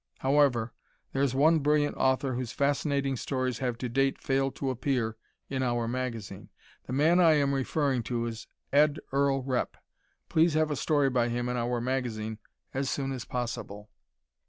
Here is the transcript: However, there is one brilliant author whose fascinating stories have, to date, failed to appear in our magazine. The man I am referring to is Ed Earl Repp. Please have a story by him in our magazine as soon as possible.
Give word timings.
However, 0.21 0.73
there 1.13 1.21
is 1.21 1.35
one 1.35 1.59
brilliant 1.59 1.95
author 1.95 2.33
whose 2.33 2.51
fascinating 2.51 3.15
stories 3.15 3.59
have, 3.59 3.77
to 3.77 3.87
date, 3.87 4.17
failed 4.19 4.55
to 4.55 4.71
appear 4.71 5.15
in 5.47 5.61
our 5.61 5.87
magazine. 5.87 6.49
The 6.87 6.93
man 6.93 7.19
I 7.19 7.33
am 7.33 7.53
referring 7.53 8.01
to 8.09 8.25
is 8.25 8.47
Ed 8.73 8.99
Earl 9.11 9.43
Repp. 9.43 9.75
Please 10.27 10.55
have 10.55 10.71
a 10.71 10.75
story 10.75 11.11
by 11.11 11.29
him 11.29 11.47
in 11.49 11.55
our 11.55 11.79
magazine 11.79 12.39
as 12.73 12.89
soon 12.89 13.11
as 13.11 13.25
possible. 13.25 13.91